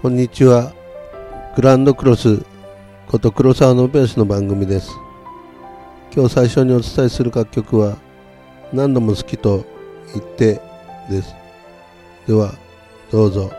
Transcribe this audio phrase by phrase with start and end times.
[0.00, 0.72] こんにちは。
[1.56, 2.40] グランドクロス
[3.08, 4.92] こと黒沢のベースの番組です。
[6.14, 7.96] 今日最初にお伝えする楽曲は
[8.72, 9.66] 何度も好きと
[10.14, 10.62] 言って
[11.10, 11.34] です。
[12.28, 12.54] では、
[13.10, 13.50] どうぞ。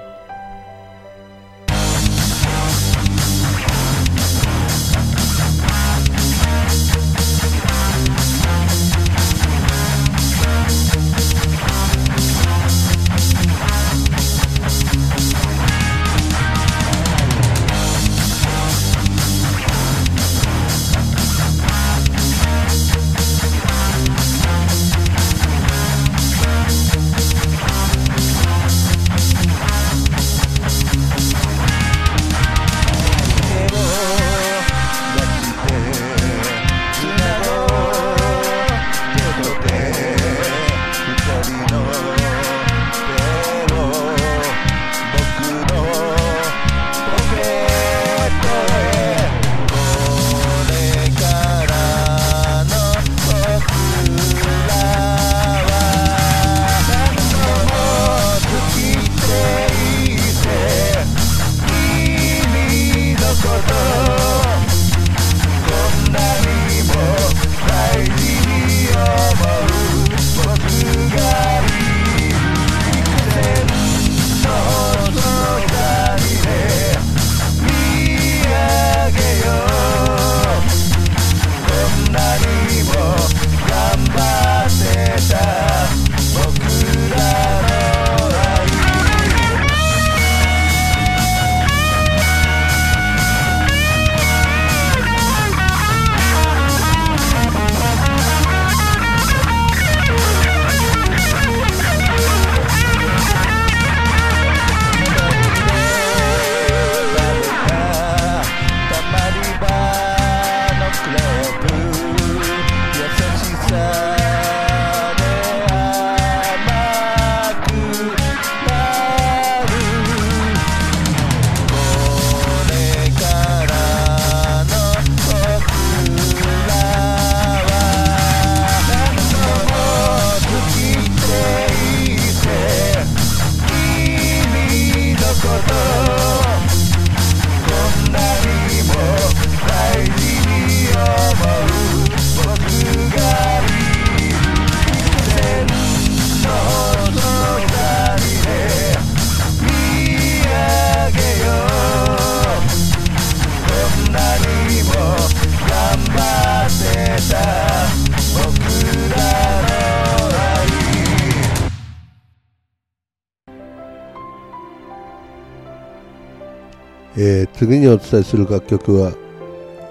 [167.22, 169.12] えー、次にお伝えする楽曲は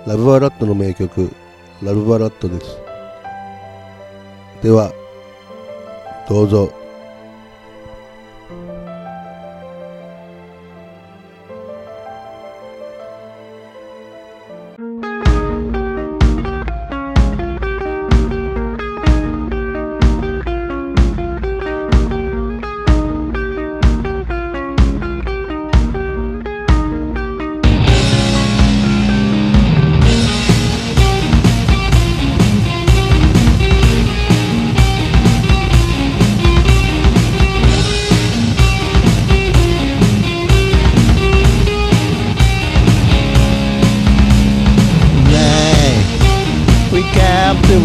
[0.07, 1.31] ラブバラットの名曲
[1.83, 2.79] ラブバラットです。
[4.63, 4.91] では
[6.27, 6.78] どうぞ。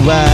[0.06, 0.33] ride.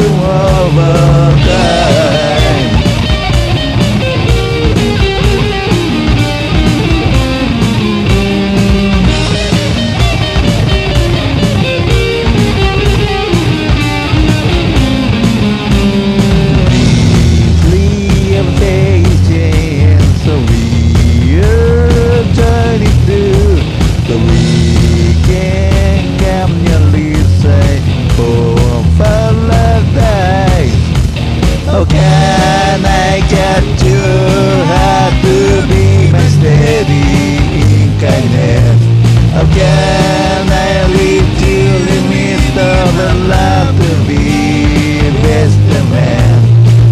[0.00, 0.99] the world
[38.10, 38.76] painted.
[39.34, 41.56] How can I lead to
[41.88, 44.26] the midst of a love to be
[45.24, 45.58] best
[45.94, 46.38] man?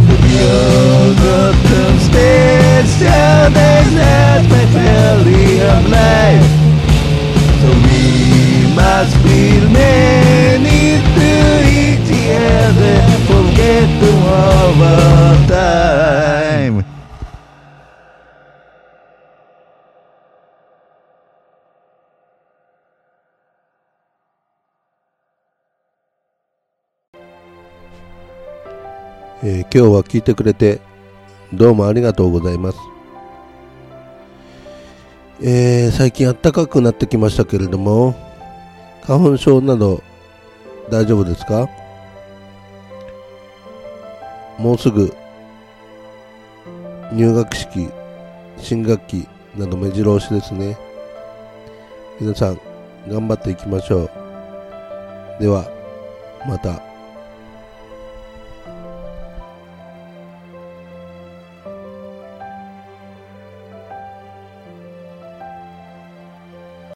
[0.09, 6.49] The beautiful tombstones tell there's not my valley of life.
[7.61, 8.05] So we
[8.81, 9.43] must be
[9.83, 10.83] many
[11.17, 11.33] to
[11.83, 12.11] each
[12.63, 12.99] other,
[13.31, 14.39] forget the war.
[29.41, 30.81] えー今日は聞いてくれて
[31.53, 32.79] どうもありがとうございます、
[35.41, 38.17] えー最近暖かくなってきましたけれども
[39.03, 40.03] 花粉症など
[40.91, 41.69] 大丈夫ですか？
[44.59, 45.15] もうすぐ
[47.13, 47.89] 入学式
[48.57, 50.77] 新学期など目白押しですね。
[52.21, 52.61] 皆さん
[53.09, 54.11] 頑張っていきましょう。
[55.41, 55.71] では
[56.47, 56.88] また。